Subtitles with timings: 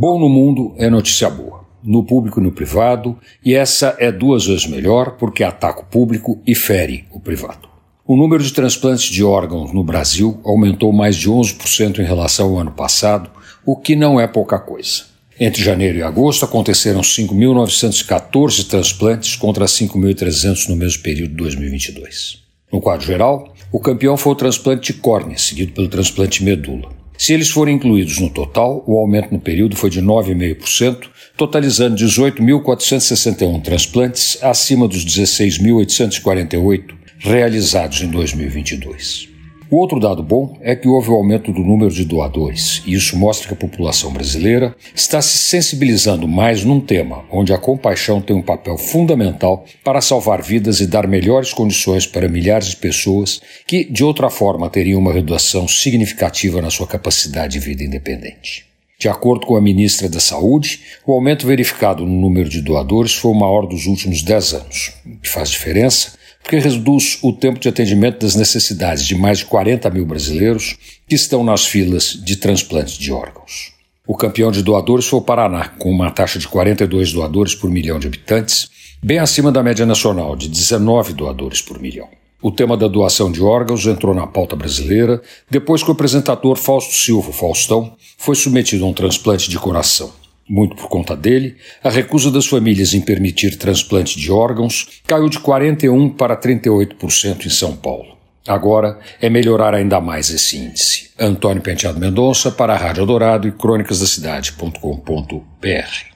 [0.00, 4.46] Bom no mundo é notícia boa, no público e no privado, e essa é duas
[4.46, 7.68] vezes melhor porque ataca o público e fere o privado.
[8.06, 12.60] O número de transplantes de órgãos no Brasil aumentou mais de 11% em relação ao
[12.60, 13.28] ano passado,
[13.62, 15.02] o que não é pouca coisa.
[15.38, 22.38] Entre janeiro e agosto aconteceram 5.914 transplantes contra 5.300 no mesmo período de 2022.
[22.72, 26.99] No quadro geral, o campeão foi o transplante de córnea, seguido pelo transplante de medula.
[27.20, 33.62] Se eles forem incluídos no total, o aumento no período foi de 9,5%, totalizando 18.461
[33.62, 39.28] transplantes, acima dos 16.848 realizados em 2022.
[39.70, 42.92] O outro dado bom é que houve o um aumento do número de doadores, e
[42.92, 48.20] isso mostra que a população brasileira está se sensibilizando mais num tema onde a compaixão
[48.20, 53.40] tem um papel fundamental para salvar vidas e dar melhores condições para milhares de pessoas
[53.64, 58.66] que, de outra forma, teriam uma redução significativa na sua capacidade de vida independente.
[58.98, 63.30] De acordo com a ministra da Saúde, o aumento verificado no número de doadores foi
[63.30, 66.18] o maior dos últimos 10 anos, o que faz diferença
[66.50, 70.76] porque reduz o tempo de atendimento das necessidades de mais de 40 mil brasileiros
[71.08, 73.72] que estão nas filas de transplante de órgãos.
[74.04, 78.00] O campeão de doadores foi o Paraná, com uma taxa de 42 doadores por milhão
[78.00, 78.68] de habitantes,
[79.00, 82.08] bem acima da média nacional, de 19 doadores por milhão.
[82.42, 86.96] O tema da doação de órgãos entrou na pauta brasileira depois que o apresentador Fausto
[86.96, 90.10] Silva, Faustão, foi submetido a um transplante de coração
[90.50, 95.38] muito por conta dele, a recusa das famílias em permitir transplante de órgãos caiu de
[95.38, 98.18] 41% para 38% em São Paulo.
[98.48, 101.10] Agora é melhorar ainda mais esse índice.
[101.18, 106.09] Antônio Penteado Mendonça para a Rádio Dourado e crônicasdacidade.com.br.